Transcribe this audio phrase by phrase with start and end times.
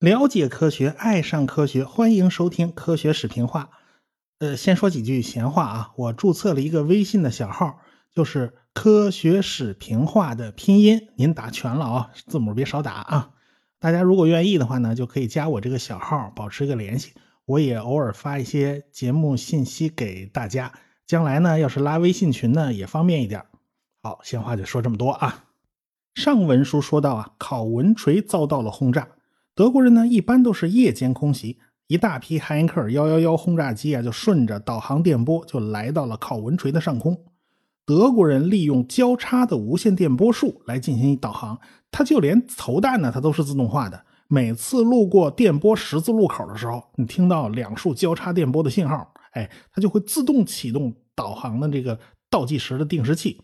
[0.00, 3.64] 了解科学，爱上科学，欢迎收听《科学视频化》。
[4.38, 7.78] 呃，先说几句闲话啊，我注册了一个微信的小号，
[8.14, 13.30] 就是“科学史评话”的拼音，您打全了啊，字母别少打啊。
[13.78, 17.12] 大家如果愿意的话呢，就可以加我这个小号，保持一个联系。
[17.46, 20.72] 我也偶尔发一些节目信息给大家，
[21.06, 23.44] 将来呢，要是拉微信群呢，也方便一点。
[24.04, 25.44] 好，闲话就说这么多啊。
[26.14, 29.08] 上文书说到啊，考文垂遭到了轰炸。
[29.54, 37.18] 德国人呢，一般都是夜间空袭，一大批海因克尔幺幺幺轰炸机啊，就顺着导航电波就来到了考文垂的上空。
[37.86, 41.58] 德国人利用交叉的无线电波束来进行导航，
[41.90, 44.04] 它就连投弹呢，它都是自动化的。
[44.28, 51.98] 每次路过电波十字路口的时候，你听到两束交叉电波的信号，哎，它就会自动启动导航的这个
[52.28, 53.40] 倒计时的定时器。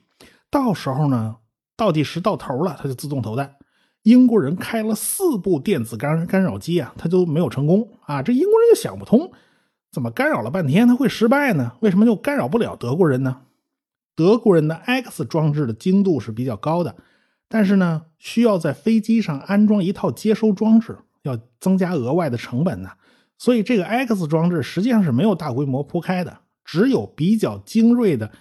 [0.51, 1.37] 到时候呢，
[1.77, 3.57] 倒计时到头了，它就自动投弹。
[4.03, 8.23] 英国人开了四部电子干干扰机啊，他就没有成功啊！
[8.23, 9.31] 这英国人就想不通，
[9.93, 11.73] 怎么干扰了半天他会失败呢？
[11.81, 13.43] 为什么就干扰不了德国人呢？
[14.17, 16.97] 德国人的 X 装置的精度是比较高的，
[17.47, 22.91] 但是呢，需要在飞机上安装一套接收装置，要增加额外的成本呢。
[23.37, 28.33] 所以这个 X 装置实际上是没有大规模铺开的，只有比较精锐的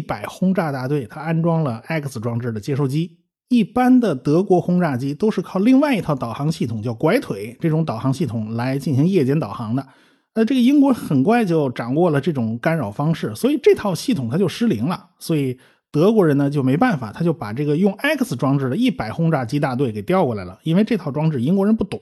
[0.00, 3.18] 100轰炸大队，它安装了 X 装置的接收机。
[3.48, 9.86] 一般的德国轰炸机都是靠另外一套导航系统，叫拐腿这种导航系统来进行夜间导航的。
[10.32, 15.10] 呃，这个英国很快就掌握了这种干扰方式，所以这套系统它就失灵了。
[15.18, 15.58] 所以
[15.90, 20.58] 德国人呢就没办法，他就把这个用 X 装置的一百轰炸机大队给调过来了。
[20.62, 22.00] 因为这套装置英国人不懂。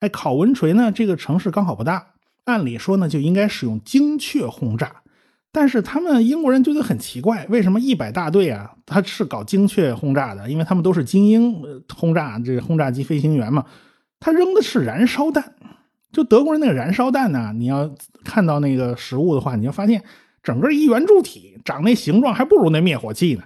[0.00, 2.08] 哎，考文垂呢这个城市刚好不大，
[2.46, 5.02] 按理说呢就应该使用精确轰炸。
[5.56, 10.50] 但是他们英国人觉得很奇怪，为什么一百大队啊，他是搞精确轰炸的？
[10.50, 13.64] 因为他们都是精英轰炸，这轰炸机飞行员嘛。
[14.20, 15.54] 他扔的是燃烧弹，
[16.12, 17.90] 就德国人那个燃烧弹呢，你要
[18.22, 20.04] 看到那个实物的话，你就发现
[20.42, 23.42] 整个一圆柱体，长那形状还不如那灭火器呢。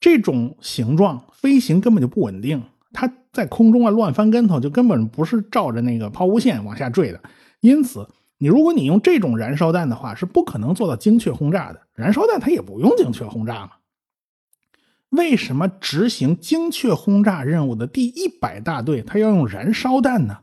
[0.00, 2.62] 这种形状飞行根本就不稳定，
[2.94, 7.20] 它在空中啊乱翻跟头，就根本不是照着那个抛物线往下坠的，
[7.60, 8.08] 因此。
[8.42, 11.80] 你如果你用这种燃烧弹的话，是不可能做到精确轰炸的。
[11.94, 13.70] 燃烧弹它也不用精确轰炸嘛？
[15.10, 20.38] 为什么执行精确轰炸任务的第一百大队它要用燃烧弹呢？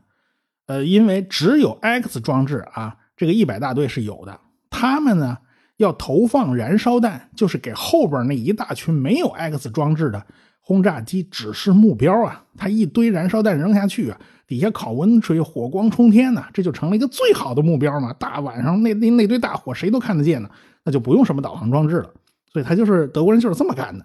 [0.64, 4.40] 呃，因为只有 X 装置啊，这个一百大队是有的。
[4.70, 5.36] 他们呢
[5.76, 10.24] 要投放燃烧弹，就是给后边那一大群没有 X 装置的
[10.60, 12.46] 轰炸机指示目标啊。
[12.56, 14.18] 他一堆燃烧弹扔下去啊。
[14.50, 18.12] 底下烤温水，火光冲天呢，这就成了一个最好的目标嘛。
[18.14, 20.50] 大晚上那那那堆大火，谁都看得见呢，
[20.82, 22.12] 那就不用什么导航装置了。
[22.52, 24.04] 所以他就是德国人就是这么干的。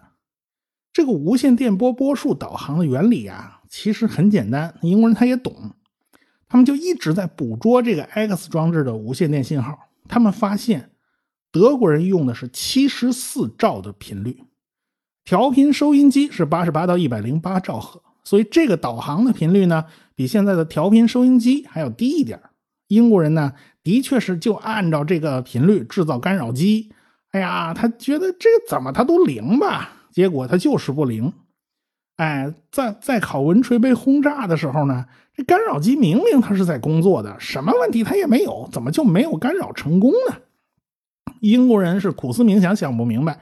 [0.94, 5.72] 这个无线电波波束导航的原理啊，其实很简单，英国人他也懂，
[6.48, 9.90] 他们就一直在捕捉这个 X 装置的无线电信号。
[10.08, 10.92] 他们发现
[11.52, 14.44] 德国人用的是七十四兆的频率，
[15.24, 18.04] 调频收音机是八十八到一百零八兆赫。
[18.26, 22.42] 所以这个导航的频率呢，比现在的调频收音机还要低一点。
[22.88, 23.54] 英国人呢，
[23.84, 26.92] 的确是就按照这个频率制造干扰机。
[27.32, 29.92] 哎呀，他觉得这怎么他都灵吧？
[30.12, 31.32] 结果他就是不灵。
[32.18, 40.38] 哎，在在考文垂被轰炸的时候呢，这干扰机明明它是在工作的，什么问题它也没有，怎么就没有干扰成功呢？
[41.42, 43.42] 英国人是苦思冥想，想不明白，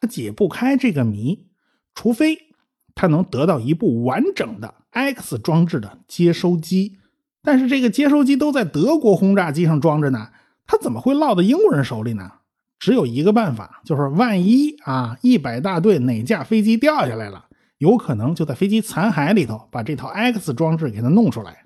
[0.00, 1.46] 他解不开这个谜，
[1.94, 2.51] 除非。
[2.94, 6.98] 他能得到一部完整的 X 装置的接收机，
[7.42, 10.28] 但是这个接收机都在德国轰炸机上装着呢，
[10.66, 12.30] 他怎么会落到英国人手里呢？
[12.78, 17.46] 只有一个办法，就是万一啊一百大队哪架飞机掉下来了，
[17.78, 21.64] 有可能就在飞机残骸里头把这套 X 装置给它弄出来。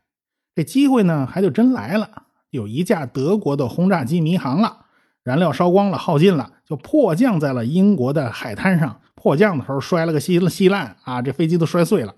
[0.54, 2.08] 这机会呢还就真来了，
[2.50, 4.86] 有一架德国的轰炸机迷航了，
[5.22, 9.00] 燃料烧光了，耗尽了，就迫降在了英国的海滩上。
[9.26, 11.20] 迫降的时候摔了个稀稀烂啊！
[11.20, 12.14] 这飞机都摔碎了。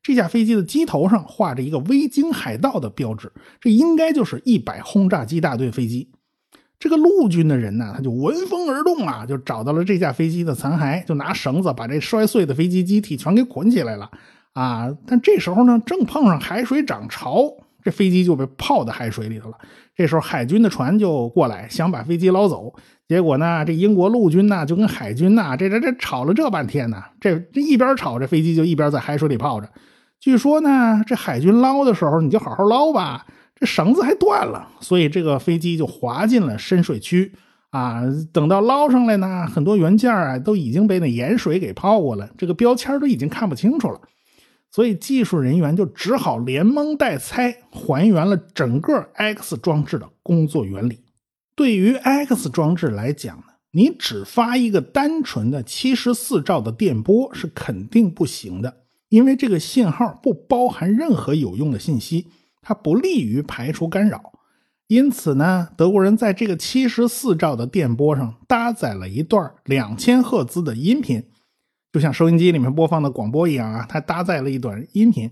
[0.00, 6.08] 这架飞机的机头上画着一个“维京海盗”的标志，这应该就是一百轰炸机大队飞机。
[6.78, 14.08] 这个陆军的人呢，他就闻风而动啊，就找到了这架飞机的残骸，就拿绳子把这摔碎的飞机机体全给捆起来了
[14.52, 14.88] 啊！
[15.04, 17.52] 但这时候呢，正碰上海水涨潮，
[17.82, 19.58] 这飞机就被泡在海水里头了。
[19.96, 22.72] 这时候海军的船就过来，想把飞机捞走。
[23.12, 29.68] 结果呢，这英国陆军呢就跟海军呐，这这这吵了这半天呢，这这一边吵，这飞机就一边在海水里泡着。
[30.18, 37.30] 据说呢，这海军捞的时候，你就好好捞吧，这绳子还断了，所以这个飞机就滑进了深水区
[37.68, 38.00] 啊，
[38.32, 44.00] 等到捞上来呢，很多元件啊都已经被那盐水给泡过了，这个标签都已经看不清楚了。
[44.70, 51.00] 所以技术人员就只好连蒙带猜，还原了整个 X 装置的工作原理。
[51.54, 62.28] 对于 X 装置来讲呢，你只发一个单纯的七十四兆的电波是肯定不行的，因为这个信号不包含任何有用的信息，
[62.60, 64.32] 它不利于排除干扰。
[64.88, 71.24] 因此呢，德国人在这个七十四兆的电波上搭载了一段两千赫兹的音频。
[71.92, 75.30] 就像收音机里面播放的广播一样啊，它搭载了一段音频。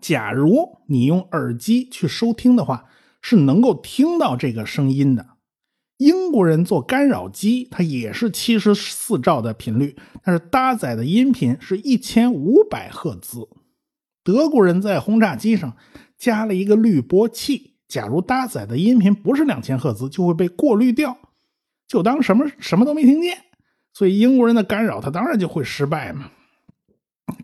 [0.00, 2.86] 假如你用耳机去收听的话，
[3.20, 5.26] 是能够听到这个声音的。
[5.98, 13.48] 英国人做干扰机，它也是七十四兆的频率，但是搭载的音频是一千五百赫兹。
[14.24, 15.76] 德国人在轰炸机上
[16.16, 21.18] 加了一个滤波器，假如搭载的音频不是两千赫兹，就会被过滤掉，
[21.86, 23.36] 就当什么什么都没听见。
[23.92, 26.30] 所以英国人的干扰，他当然就会失败嘛。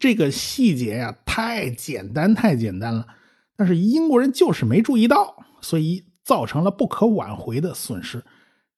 [0.00, 3.06] 这个细节呀，太简单，太简单了。
[3.54, 8.22] 但是英国人就是没注意到，所以造成了不可挽回的损失。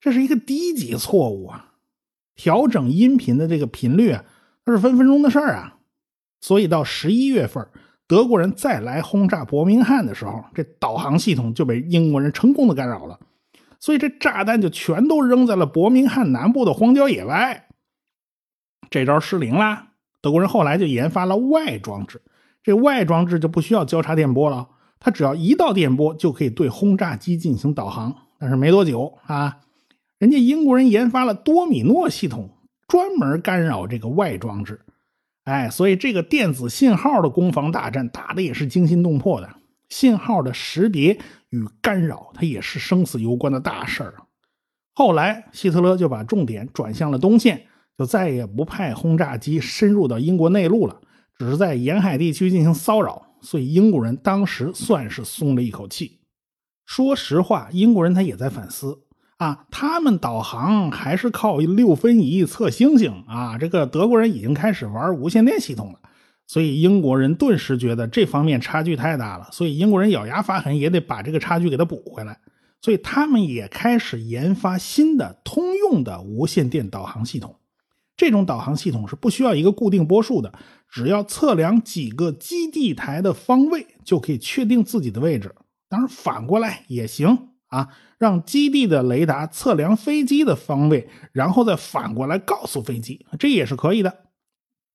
[0.01, 1.75] 这是一个低级错误啊！
[2.35, 4.25] 调整音频的这个频率啊，
[4.65, 5.77] 那是分分钟的事儿啊。
[6.41, 7.69] 所以到十一月份，
[8.07, 13.21] 德国人再来轰炸伯明翰的时候，这导航系统就被英国人成功的干扰了。
[13.79, 17.69] 所以这炸弹就全都扔在了伯明翰南部的荒郊野外，
[18.89, 19.89] 这招失灵啦。
[20.23, 22.23] 德国人后来就研发了外装置，
[22.63, 24.69] 这外装置就不需要交叉电波了，
[25.01, 28.15] 它只要一道电波就可以对轰炸机进行导航。
[28.39, 29.59] 但是没多久啊，
[30.19, 32.51] 人家英国人研发了多米诺系统，
[32.87, 34.81] 专门干扰这个外装置。
[35.45, 39.49] 哎，所以这个电子信号的攻防大战打的也是惊心动魄的。
[39.89, 41.19] 信号的识别
[41.49, 44.15] 与干扰，它也是生死攸关的大事儿。
[44.95, 47.63] 后来，希特勒就把重点转向了东线，
[47.97, 51.01] 就再也不派轰炸机深入到英国内陆了，
[51.39, 53.28] 只是在沿海地区进行骚扰。
[53.41, 56.21] 所以，英国人当时算是松了一口气。
[56.85, 59.01] 说实话，英国人他也在反思
[59.37, 65.99] 啊，他们导航还是靠六分仪测星星啊，这个德国人已经开始玩无线电系统了。
[66.47, 72.41] 所以英国人顿时觉得这方面差距太大了，所以英国人咬牙发狠，也得把这个差距给它补回来。
[72.81, 77.55] 所以他们也开始研发新的通用的无线电导航系统。
[78.19, 80.53] 这种导航系统是不需要一个固定波数的，
[80.91, 85.55] 只要测量几个基地台的方位，就可以确定自己的位置。
[85.89, 87.89] 当然反过来也行啊，
[88.19, 94.25] 让基地的雷达测量飞机的方位，然后再反过来告诉飞机，这也是可以的。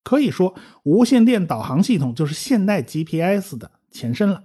[0.03, 0.53] 可以说，
[0.83, 4.43] 无线电导航系统就是现代 GPS 的前身了。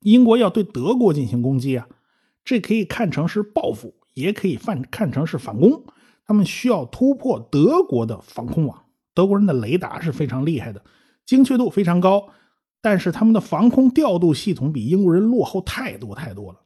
[0.00, 1.86] 英国要对德国进行攻击啊，
[2.44, 5.84] 这可以看成是报复，也可以看看成是反攻。
[6.30, 8.84] 他们需要突破德国的防空网。
[9.14, 10.80] 德国人的雷达是非常厉害的，
[11.26, 12.28] 精确度非常高，
[12.80, 16.60] 但是他们的防空调度系统比英国人落后太多太多了。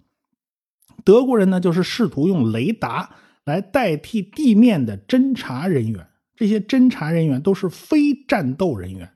[1.03, 3.09] 德国人呢，就是试图用雷达
[3.47, 6.09] 来代替地面的侦察人员。
[6.37, 9.13] 这些侦察人员都是非战斗人员，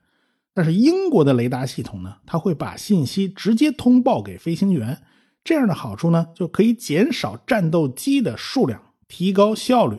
[0.55, 5.03] 但是英国的雷达系统呢，它会把信息直接通报给飞行员，
[5.45, 9.99] 这样的好处呢，就可以减少战斗机的数量，提高效率。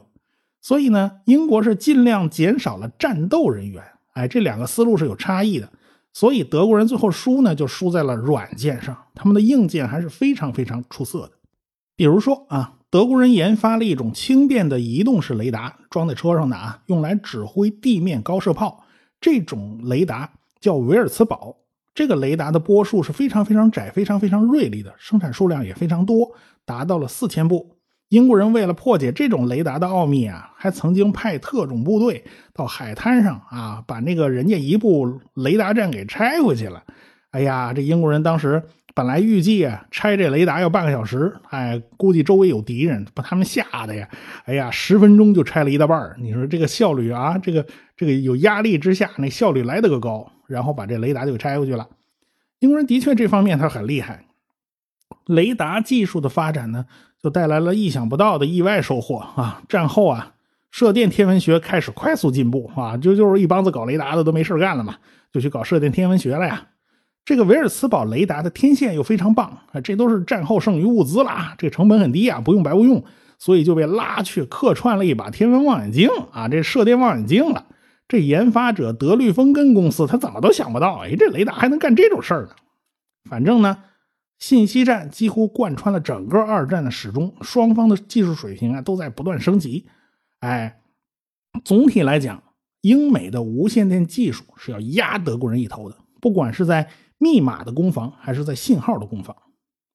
[0.62, 3.84] 所以呢，英国是尽量减少了战斗人员。
[4.14, 5.70] 哎，这两个思路是有差异的。
[6.14, 11.32] 所以德国人最后输呢，就输在了软件上，他们的硬件还是非常非常出色的。
[11.96, 12.76] 比如说啊。
[12.92, 18.84] 德国人研发了一种轻便的移动式雷达，装在车上的啊，用来指挥地面高射炮。
[19.22, 21.56] 这种雷达叫维尔茨堡。
[21.94, 26.32] 这个雷达的波束是非常非常窄、非常非常锐利的，生产数量也非常多，
[26.66, 27.78] 达到了四千部。
[28.10, 32.24] 英国人为了破解这种雷达的奥秘啊，还曾经派特种部队
[32.54, 36.84] 到海滩上啊，把那个人家一部雷达站给拆回去了。
[37.32, 38.62] 哎呀，这英国人当时。
[38.96, 44.10] 本来预计啊，拆这雷达要半个小时，哎，估计周围有敌人，把他们吓得呀，
[44.44, 51.88] 哎呀，十分钟就拆了一大半你说这个效率啊，这个这个有压力之下，那效率来得个高，然后把这雷达就给拆回去了。
[52.60, 54.26] 英国人的确这方面他很厉害，
[55.26, 56.86] 雷达技术的发展呢，
[57.22, 59.62] 就带来了意想不到的意外收获啊。
[59.68, 60.34] 战后啊，
[60.72, 64.96] 射电天文学开始快速进步啊，就就是一帮子搞雷达的都没事干了嘛，
[65.32, 66.68] 就去搞射电天文学了呀。
[67.26, 73.04] 这个维尔茨堡雷达的天线又非常棒啊，这都是战后剩余物资了，这成本很低啊，不用白不用，
[73.38, 77.66] 所以就被拉去客串了一把天文望远镜啊，这射电望远镜了。
[78.08, 82.50] 这研发者德律风根公司他怎么都想不到，哎，这雷达还能干这种事儿呢？
[83.30, 83.78] 反正呢，
[84.40, 89.86] 信息战几乎贯穿了整个二战的始终，双方的技术水平啊都在不断升级。
[90.40, 90.80] 哎，
[91.66, 92.42] 总体来讲，
[92.82, 99.36] 英美的无线电技术是要压德国人一头的，不管是在密码的攻防，还是在信号的攻防。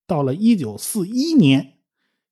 [0.06, 1.78] 到了一九四一年，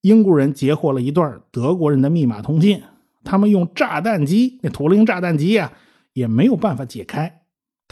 [0.03, 2.83] 英国人截获了一段德国人的密码通信，
[3.25, 5.73] 他们用炸弹机，那图灵炸弹机呀，
[6.13, 7.42] 也没有办法解开。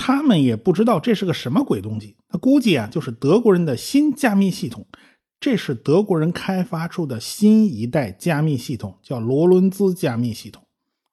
[0.02, 4.87] 他们也不知道这是个什么鬼东西，他估计啊，就是德国人的新加密系统。
[5.38, 10.64] 这是德国人开发出的新一代加密系统，叫罗伦兹加密系统。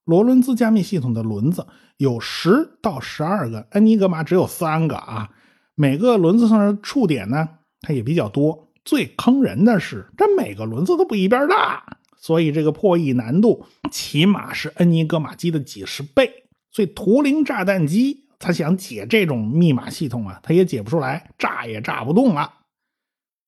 [0.06, 1.68] 罗伦兹加密系统的轮子
[1.98, 5.32] 有十到十二个，恩尼格玛只有三个啊。
[5.76, 7.50] 每个轮子上的触点呢，
[7.82, 8.70] 它也比较多。
[8.86, 16.32] 最坑人的是，这每个轮子都不一边大，所以这个破译难度起码是恩尼格玛机的几十倍。
[16.72, 18.27] 所以图灵炸弹机。
[18.40, 22.54] 他想解这种密码系统啊，他也解不出来，炸也炸不动了。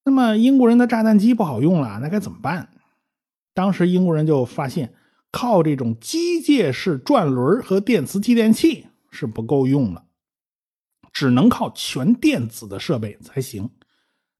[0.03, 2.69] 那么英国人的炸弹机不好用了，那该怎么办？
[3.53, 4.93] 当时英国人就发现，
[5.31, 10.05] 靠这种机械式转轮和电磁继电器是不够用了，
[11.13, 13.69] 只能靠全电子的设备才行。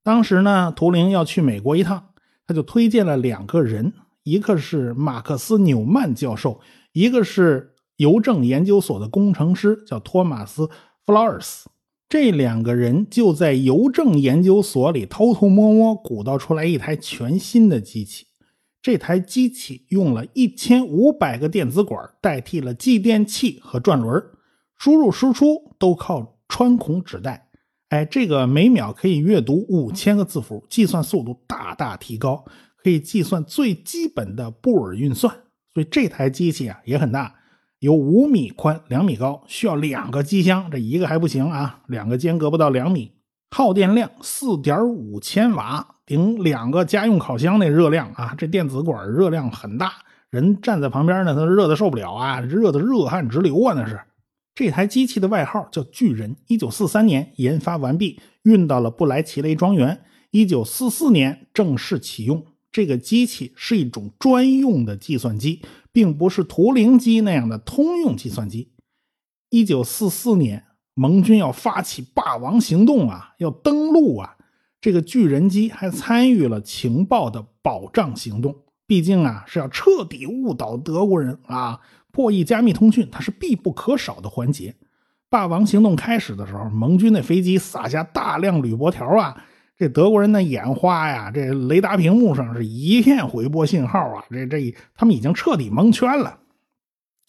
[0.01, 2.13] 当时呢，图灵要去美国一趟，
[2.47, 6.59] 他就推荐了两个人，一个是马克思纽曼教授，
[6.93, 7.75] 一个是。
[7.99, 10.63] 邮政研究所的工程师叫托马斯·
[11.05, 11.69] 弗劳尔斯，
[12.07, 18.27] 这两个人就在邮政研究所里偷偷摸摸鼓捣出来一台全新的机器。
[18.81, 24.23] 这台机器用了一千五百个电子管代替了继电器和转轮，
[24.77, 27.49] 输入输出都靠穿孔纸带。
[27.89, 32.45] 哎，这个每秒可以阅读五千个字符，计算速度大大提高，
[32.77, 35.35] 可以计算最基本的布尔运算。
[35.73, 37.35] 所以这台机器啊也很大。
[37.79, 43.13] 有五米宽、两米高，需要两个机箱，这一个还不行啊，两个间隔不到两米，
[43.51, 48.35] 耗电量四点五千瓦，顶两个家用烤箱那热量啊！
[48.37, 49.93] 这电子管热量很大，
[50.29, 53.73] 人站在旁边呢，他热的受不了啊，热的热汗直流啊！
[53.73, 53.97] 那是
[54.53, 62.45] 这台机器的外号叫巨人，一九四三年研发完毕，运到了布莱奇雷庄园，一九四四年正式启用。
[62.71, 65.61] 这个机器是一种专用的计算机。
[65.91, 68.71] 并不是图灵机那样的通用计算机。
[69.49, 74.37] 一九四四年，盟军要发起霸王行动啊，要登陆啊。
[74.81, 78.55] 这个巨人机还参与了情报的保障行动。
[78.87, 81.79] 毕竟啊，是要彻底误导德国人啊，
[82.11, 84.75] 破译加密通讯，它是必不可少的环节。
[85.29, 89.43] 霸王行动开始的时候，盟军的飞机撒下大量铝箔条啊。
[89.79, 94.25] 这德国人的眼花呀，这雷达屏幕上是一片回波信号啊！
[94.29, 96.37] 这这，他们已经彻底蒙圈了。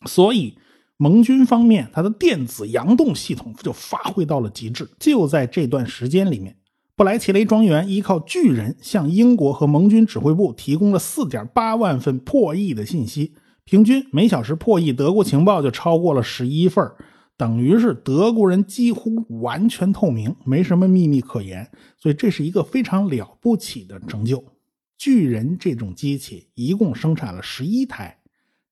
[0.04, 0.59] 所以，
[0.97, 4.90] 盟军方面他的电子佯动系统就发挥到了极致。
[4.99, 6.57] 就在这段时间里面，
[6.97, 13.33] 布莱奇雷庄园依靠巨人向英国和盟军指挥部提供了四点八万份破译的信息，
[13.64, 16.85] 平均每小时破译德国情报就超过了十一份
[17.40, 24.44] 等于是德国人几乎完全透明，没什么秘密可言，所以这是一个非常了不起的成就。
[24.99, 28.18] 巨人这种机器一共生产了十一台，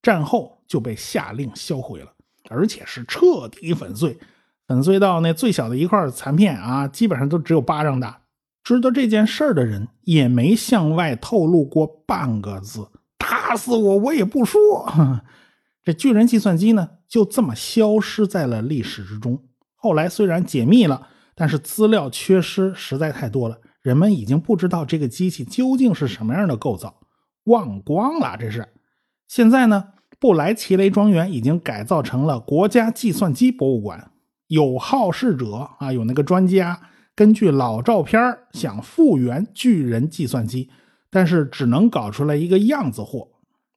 [0.03, 2.13] 战后就被下令销毁了，
[2.51, 4.19] 而且是彻底粉碎，
[4.67, 8.21] 粉碎到那最小的一块残片啊，基本上都只有巴掌大。
[8.63, 14.93] 知道这件事的人也没向外透露过半个字，打死我我也不说。
[15.83, 16.91] 这巨人计算机呢？
[17.09, 19.43] 就这么消失在了历史之中。
[19.75, 27.01] 后来虽然解密了，但是资料缺失实在太多了，人们已经不知道这个机器究竟是什么样的构造，
[27.45, 28.37] 忘光了。
[28.39, 28.69] 这是
[29.27, 29.85] 现在呢，
[30.19, 34.11] 布莱奇雷庄园已经改造成了国家计算机博物馆。
[34.49, 36.81] 有好事者啊，有那个专家
[37.15, 38.21] 根据老照片
[38.53, 40.71] 想复原巨人计算机，
[41.11, 43.29] 但是只能搞出来一个样子货。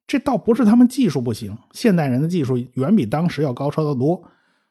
[0.06, 4.22] 这倒不是他们技术不行，现代人的技术远比当时要高超的多，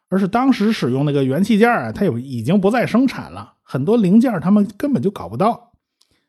[0.10, 5.72] 而是当时使用那个元器件啊，它有已经不再生产了，很多零件他们根本就搞不到。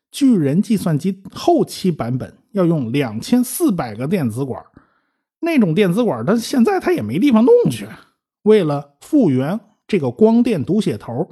[0.09, 4.63] 巨人计算机后期版本要用两千四百个电子管，
[5.39, 7.87] 那种电子管，它现在它也没地方弄去。
[8.43, 11.29] 为了复原这个光电读写头，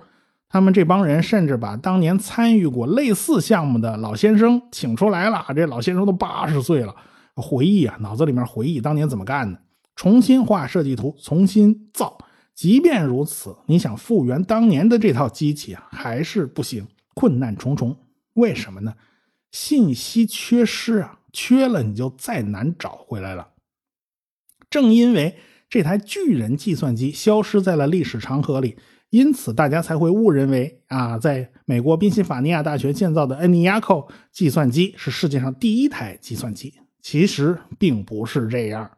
[0.50, 6.96] 他们这帮人甚至把当年参与过类似项目的老先生请出来了，这老先生都八十岁了。
[7.36, 9.62] 回忆啊，脑子里面回忆当年怎么干的，
[9.96, 12.18] 重新画设计图，重新造。
[12.54, 17.98] 即便如此，你想复原当年的这套机器啊，还是不行，困难重重。
[18.34, 18.94] 为什么呢？
[19.52, 23.50] 信息缺失啊，缺了你就再难找回来了。
[24.70, 25.38] 正因为
[25.70, 28.78] 这台巨人计算机消失在了历史长河里，
[29.10, 36.74] 因此大家才会误认为啊，在美国宾夕法尼亚大学建造的 ENIAC 计算机是世界上第一台计算机。
[37.02, 38.92] 其实并不是这样，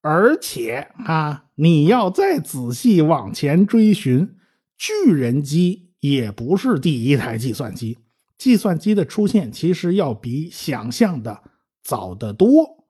[0.00, 4.36] 而且啊，你要再仔细往前追寻，
[4.76, 7.98] 巨人机也不是第一台计算机。
[8.36, 11.42] 计算机的出现其实要比想象的
[11.82, 12.86] 早得多。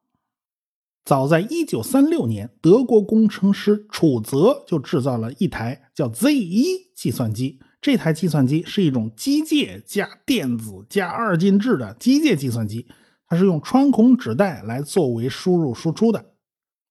[1.04, 7.58] 早在1936年，德国工程师楚泽就制造了一台叫 Z1 计算机。
[7.80, 12.86] 这台计算机是一种机械加电子加二进制的机械计算机，
[13.28, 16.24] 它是用穿孔纸带来作为输入输出的。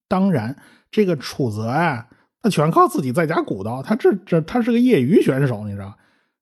[0.07, 0.55] 当然，
[0.91, 2.07] 这个楚泽啊，
[2.41, 3.81] 他全靠自己在家鼓捣。
[3.81, 5.97] 他这这他是个业余选手，你知道。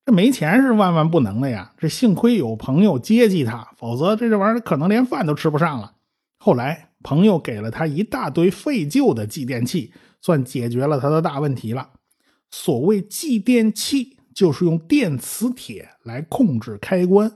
[0.06, 1.74] 这没钱是万万不能的呀！
[1.80, 5.94] 这幸亏有朋友接济他，否则这这玩意儿可能连饭都吃不上了。
[6.38, 11.90] 后来朋友给了他一大堆废旧的继电器，算解决了他的大问题了。
[12.52, 17.32] 所谓继电器，就是用电磁铁来控制开关。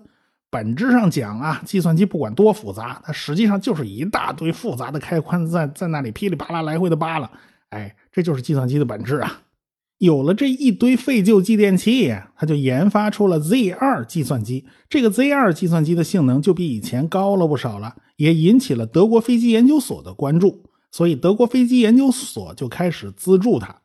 [0.52, 7.30] 本质上讲啊，计算机不管多复杂，它实际上就是一大堆复杂的开关在在那里噼里啪啦来回的扒拉。
[7.70, 9.42] 哎，这就是计算机的本质啊！
[10.00, 14.66] 有了这一堆废旧继电器，他就研发出了 Z2 计算机。
[14.90, 20.64] 这个 Z2 计算机的性能就比以前高了不少了，也引起了德国飞机研究所的关注。
[20.90, 23.76] 所以德国飞机研究所就开始资助他。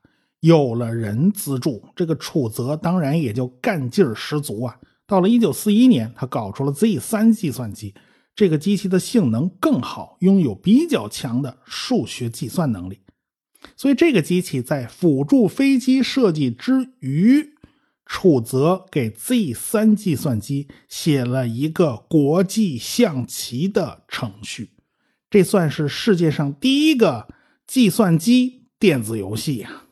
[0.41, 4.77] 有了人资助，这个楚泽当然也就干劲儿十足啊。
[5.07, 7.95] 到了1941年，他搞出了 Z 三计算机，
[8.35, 13.01] 这个机器的性能更好，拥有比较强的数学计算能力。
[13.77, 17.55] 所以，这个机器在辅助飞机设计之余，
[18.07, 24.71] 楚泽给 Z3 计算机写了一个国际象棋的程序，
[25.31, 27.29] 这算是世界上第一个
[27.67, 29.85] 计算机电子游戏呀！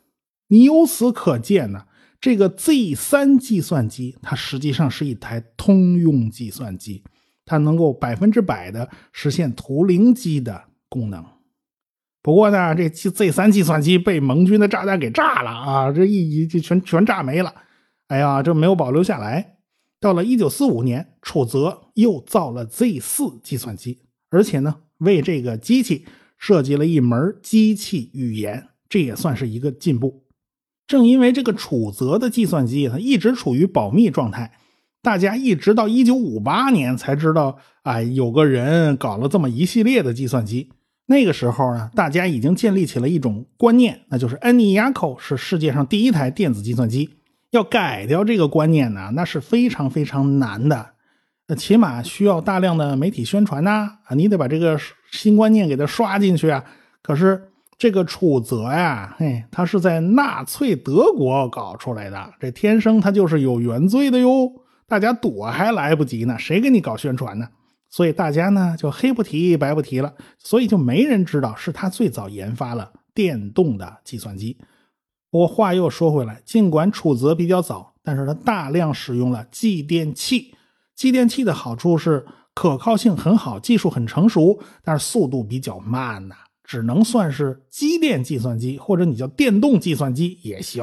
[0.49, 1.87] 你由此可见呢，
[2.23, 7.03] 这个 Z3 计算机它实际上是一台通用计算机，
[7.45, 11.25] 它能够百分之百的实现图灵机的功能。
[12.23, 15.91] 不过呢，这 Z 三计算机被盟军的炸弹给炸了啊！
[15.91, 17.53] 这一一就全全炸没了。
[18.07, 19.57] 哎呀，这没有保留下来。
[19.99, 26.07] 到了一九四五年，楚泽又造了 Z 四计算机，而且呢，为这个机器
[26.39, 30.23] 设计了一门机器语言，这也算是一个进步。
[30.87, 34.53] 正因为这个楚泽的计算机它一直处于保密状态，
[35.01, 40.71] 大家一直到一九五八年才知道，哎，有个人搞了这么一系列的计算机。
[41.07, 47.11] 那个时候呢，大家已经建立起了一种观念，那就是 ENIAC 是世界上第一台电子计算机。
[47.51, 50.93] 要改掉这个观念呢，那是非常非常难的，
[51.49, 54.79] 那起码需要大量的媒体宣传呐，啊，你得把这个
[55.11, 56.65] 新观念给它刷进去啊。
[57.03, 57.51] 可是
[57.83, 64.53] 这个楚泽呀，嘿，他是在纳粹德国搞出来的，这天生他就是有原罪的哟。
[64.87, 67.49] 大家躲还来不及呢，谁给你搞宣传呢？
[67.91, 74.57] 所以大家呢就黑不提白不提了，所以就没人知道是他最早研发了电动的计算机。
[75.29, 80.55] 不过话又说回来，尽管楚泽比较早，但是他大量使用了继电器。
[80.95, 86.37] 继电器的好处是可靠性很好，技术很成熟，但是速度比较慢呐，
[86.73, 90.83] 只能算是机电计算机，或者你叫电动计算机也行。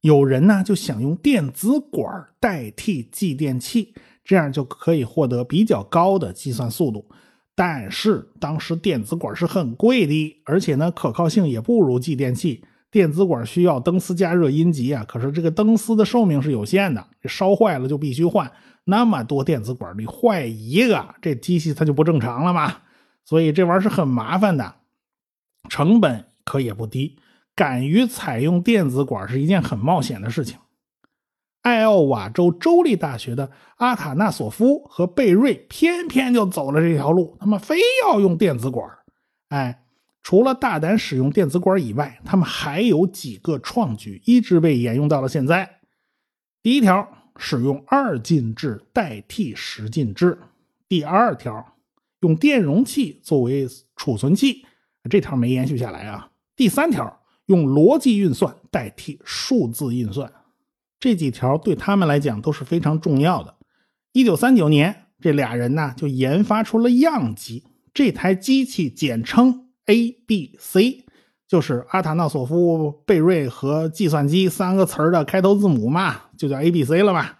[0.00, 3.94] 有人呢就想用电子管代替继电器。
[4.24, 7.04] 这样就可以获得比较高的计算速度，
[7.54, 12.64] 但是当时电子管是很贵的，而且呢可靠性也不如继电器。
[12.90, 18.50] 电子管需要灯丝加热阴极啊，可是这个灯丝的寿命是有限的，烧坏了就必须换。
[18.84, 22.76] 那么多电子管，你坏一个，这机器它就不正常了嘛？
[23.24, 24.74] 所以这玩意儿是很麻烦的，
[25.68, 27.18] 成本可也不低。
[27.54, 30.58] 敢于采用电子管是一件很冒险的事情。
[31.62, 38.88] 艾奥瓦州州立大学的阿塔纳索夫和贝瑞偏偏就走了这条路，他们非要用电子管。
[39.48, 39.82] 哎，
[40.22, 45.80] 除了大胆使用电子管以外，他们还有几个创举一直被沿用到了现在。
[46.62, 50.38] 第一条，使用二进制代替十进制；
[50.88, 51.74] 第二条，
[52.20, 54.64] 用电容器作为储存器，
[55.08, 56.30] 这条没延续下来啊。
[56.56, 60.30] 第三条，用逻辑运算代替数字运算。
[60.98, 63.54] 这几条对他们来讲都是非常重要的。
[64.12, 71.04] 一九三九年，这俩人呢就研发出了样机，这台机器简称 ABC，
[71.48, 77.30] 就是阿塔纳索夫、贝瑞和计算机三个词儿的开头字母嘛，就叫 ABC 了嘛。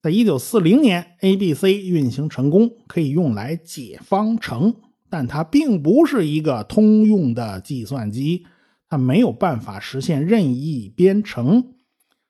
[0.00, 4.74] 在一九四零年，ABC 运行成功，可以用来解方程，
[5.10, 8.46] 但它并不是一个通用的计算机，
[8.88, 11.74] 它没有办法实现任意编程。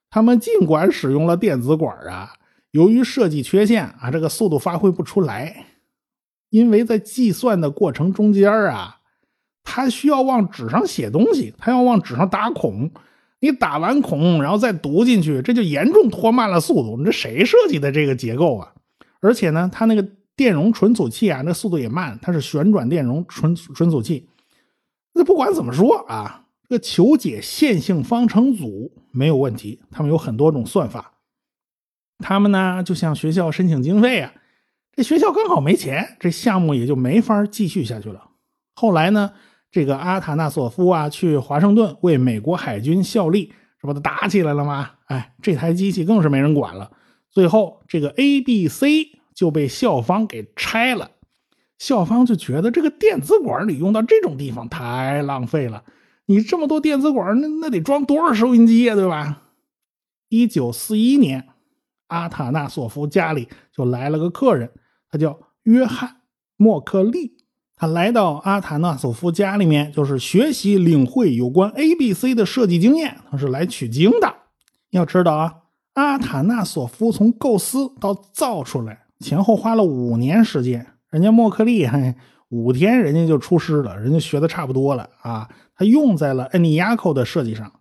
[0.08, 2.32] 他们尽管使用了电子管啊，
[2.72, 5.66] 由于设计缺陷啊，这个速度发挥不出来。
[6.48, 8.96] 因为在计算的过程中间啊，
[9.62, 12.90] 他需要往纸上写东西，他要往纸上打孔。
[13.42, 16.98] 你打完孔，然后再读进去，这就严重拖慢了速度。
[16.98, 18.74] 你这谁设计的这个结构啊？
[19.20, 20.06] 而且呢，它那个
[20.40, 24.26] 电容存储器啊，那速度也慢，它是旋转电容存存储器。
[25.12, 31.12] 那不管怎么说啊，这个求解线性方程组没有问题，他们有很多种算法。
[32.20, 34.32] 他们呢就向学校申请经费啊，
[34.96, 38.30] 这学校刚好没钱，这项目也就没法继续下去了。
[38.72, 39.32] 后来呢？
[39.70, 44.92] 这个阿塔纳索夫啊，去华盛顿为美国海军效力，这不都打起来了吗？
[45.04, 46.90] 哎，这台机器更是没人管了。
[47.30, 51.12] 最后，这个 A、B、C 就被校方给拆了。
[51.78, 55.82] 校方就觉得这个电子管里用到这种地方太浪费了。
[56.26, 59.44] 你这么多电子管，那那得装多少收音机呀，对吧？
[60.28, 61.48] 一九四一年，
[62.08, 64.70] 阿塔纳索夫家里就来了个客人，
[65.10, 66.10] 他叫约翰·
[66.58, 67.38] 莫克利。
[67.76, 73.16] 他来到阿塔纳索夫家里面，就是学习领会有关 A、B、C 的设计经验。
[73.30, 74.36] 他是来取经的。
[74.90, 75.54] 要知道啊，
[75.94, 80.86] 阿塔纳索夫从构思到造出来，前后花了五年时间。
[81.10, 82.14] 人家莫克利嘿，
[82.48, 85.48] 五天人家就出师了，人家学的差不多了啊。
[85.74, 87.72] 他用在了恩尼亚寇的设计上。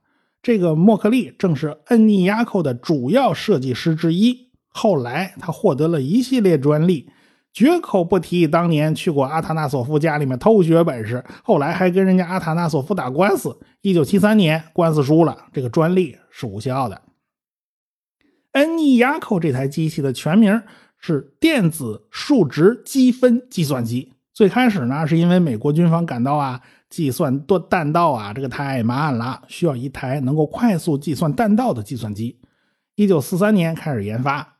[0.41, 4.49] 这个莫克利正是恩尼亚寇的主要设计师之一。
[4.67, 7.09] 后来他获得了一系列专利。
[7.51, 13.57] 绝口不提当年去过阿塔纳索夫家里面偷学本事，后来还跟人家阿塔纳索夫打官司。
[13.81, 17.01] 一九七三年官司输了，这个专利是无效的。
[18.51, 20.61] 恩尼亚寇这台机器的全名
[20.99, 24.13] 是电子数值积分计算机。
[24.33, 32.39] 最开始呢，是因为美国军方感到啊，计算多弹道啊，这个太慢了，需要一台能够快速计算弹道的计算机。
[32.95, 34.57] 一九四三年开始研发。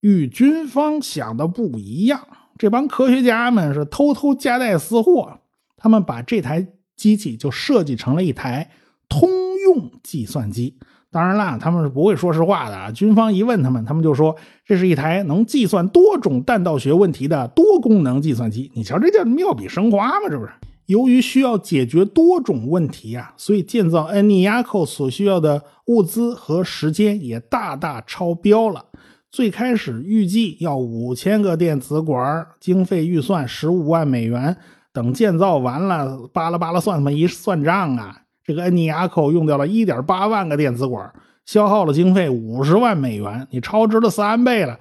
[0.00, 5.40] 与军方想的不一样，这帮科学家们是偷偷夹带私货。
[5.76, 8.70] 他们把这台机器就设计成了一台
[9.08, 9.28] 通
[9.64, 10.78] 用计算机。
[11.10, 12.90] 当然啦，他们是不会说实话的啊。
[12.90, 18.70] 军方一问他们，他们就说这是一台能计算多种弹道学问题的多功能计算机。
[18.74, 20.28] 你瞧，这叫妙笔生花吗？
[20.28, 20.52] 这不是？
[20.86, 28.84] 由于需要解决多种问题啊，所以建造恩尼亚寇所需要的物资和时间也大大超标了。
[29.30, 34.56] 最开始预计要五千个电子管，经费预算十五万美元。
[34.90, 41.12] 等建造完了，巴拉巴拉算他妈一算账啊，这个恩尼亚寇用掉了一点八万个电子管，
[41.44, 44.78] 消耗了经费五十万美元，你超支了三倍了。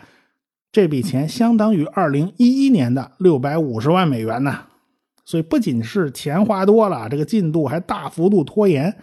[0.72, 4.60] 这笔钱相当于二零一一年的六百五十万美元呢。
[5.26, 8.96] 所以不仅是钱花多了，这个进度还大幅度拖延，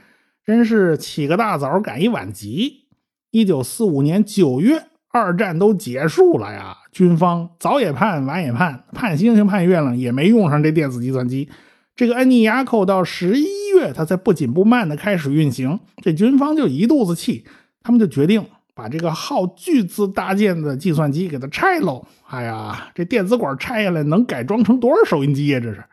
[0.47, 2.87] 真是起个大早赶一晚集。
[3.33, 4.85] 一九四五年九月。
[5.17, 11.49] 二战都结束了呀，军方早也盼，晚也盼，盼星星盼月亮，也没用上这电子计算机。
[11.95, 13.45] 这个恩尼亚寇到十一
[13.93, 15.79] 它在不紧不慢的开始运行。
[16.03, 17.45] 这军方就一肚子气，
[17.83, 18.45] 他们就决定
[18.75, 22.07] 把这个耗巨资搭建的计算机给它拆喽。
[22.27, 25.61] 哎呀，这电子管拆下来能改装成多少收音机呀？
[25.61, 25.85] 这是。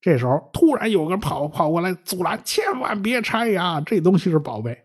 [0.00, 4.84] 这时候突然有个跑跑过来阻拦，千万别拆呀，这东西是宝贝。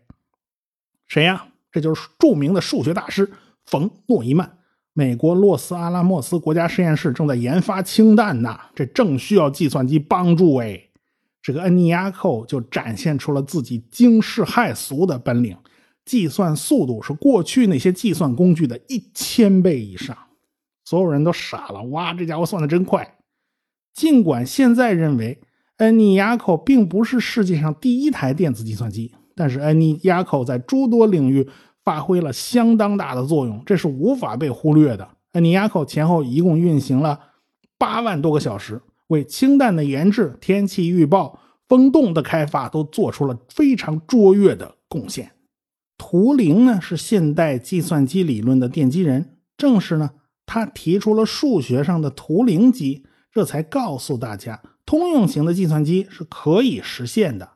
[1.06, 1.46] 谁呀？
[1.70, 3.30] 这就是著名的数学大师。
[3.64, 4.58] 冯诺依曼，
[4.92, 10.88] 美国洛斯阿拉莫斯国家实验室正在研发氢弹呢，这正需要计算机帮助哎。
[11.42, 15.56] 这个恩尼亚寇就展现出了自己惊世骇俗的本领，
[16.04, 20.16] 计算速度是过去那些计算工具的一千倍以上。
[20.84, 23.16] 所有人都傻了，哇，这家伙算的真快。
[23.92, 25.40] 尽管现在认为
[25.78, 31.48] 恩尼亚寇并不是世界上第一台电子计算机，但是恩尼亚寇在诸多领域。
[31.84, 35.16] 发挥了相当大的作用，这是无法被忽略的。
[35.32, 37.18] 恩尼亚寇前后一共运行了
[37.76, 45.32] 八万多个小时，为氢弹的研制、天气预报、风洞的开发都做出了非常卓越的贡献。
[45.98, 50.10] 图灵呢是现代计算机理论的奠基人，正是呢
[50.46, 57.50] 他提出了数学上的图灵机，这才告诉大家通用型的计算机是可以实现的。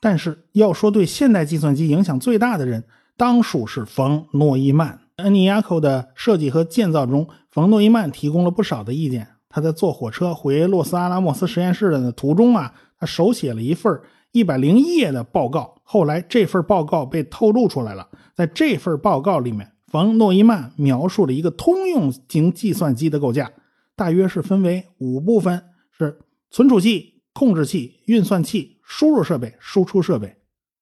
[0.00, 2.84] 但是要说对现代计算机影响最大的人，
[3.16, 5.00] 当属是冯诺依曼。
[5.16, 9.33] 恩尼亚寇的设计和建造中，冯诺依曼提供了不少的意见。
[9.54, 14.00] 他在坐火车回洛斯阿拉莫斯实验室的途中啊，他手写了一份
[14.32, 15.76] 一百零一页的报告。
[15.84, 18.08] 后来这份报告被透露出来了。
[18.34, 23.48] 在这份报告里面，冯诺依曼描述了一个通用型计算机的构架，
[23.94, 25.62] 大约是分为五部分：
[25.96, 26.18] 是
[26.50, 30.34] 存储器、控制器、运算器、输入设备、输出设备。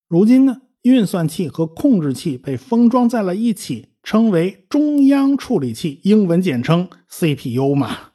[0.09, 0.63] 如今呢？
[0.81, 8.12] 运算器和控制器被封装在了一起，称为中央处理器，英文简称 CPU 嘛。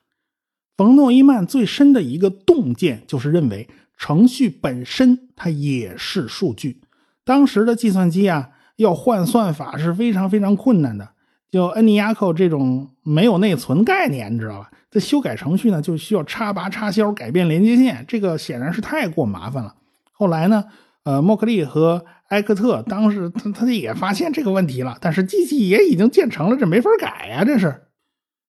[0.78, 6.82] 冯诺依曼最深的一个洞见就是认为程序本身它也是数据。
[7.26, 11.10] 当时的计算机啊，要换算法是非常非常困难的。
[11.50, 14.70] 就 ENIAC 这种没有内存概念，你知道吧？
[14.92, 19.74] 这修改程序呢，就需要插拔插销、改变连接线，这个显然是太过麻烦了。
[20.12, 20.66] 后来呢，
[21.04, 27.44] 呃，莫克利和埃克特当时他他也发现这个问题了，但是机器也已经建成了，这没法改呀。
[27.44, 27.88] 这是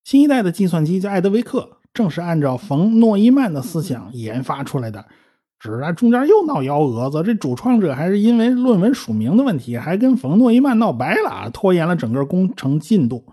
[0.05, 5.05] 新一代的计算机叫艾德维克，正是按照冯诺依曼的思想研发出来的。
[5.59, 13.25] 只是中间又闹幺蛾子，这主创者还是因为论文署名的问题，还跟冯诺依曼闹掰了，拖延了整个工程进度。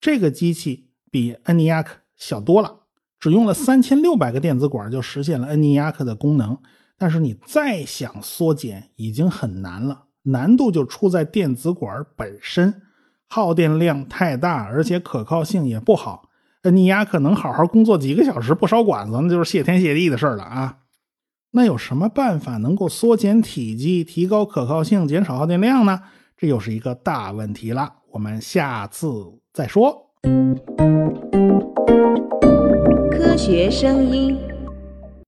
[0.00, 2.80] 这个机器比 ENIAC 小多了，
[3.20, 6.58] 只用了三千六百个电子管就实现了 ENIAC 的功能。
[6.98, 12.82] 但是你再想缩减，已经很难了，难度就出在电子管本身，
[13.28, 16.27] 耗电量太大，而且可靠性也不好。
[16.64, 20.78] 你俩可能好好工作几个小时不烧管子，那就是谢天谢地的事了啊。
[21.52, 26.00] 那有什么办法能够缩减体积、提高可靠性、减少耗电量呢？
[26.36, 27.94] 这又是一个大问题了。
[28.12, 29.08] 我们下次
[29.52, 30.10] 再说。
[33.10, 34.47] 科学声音。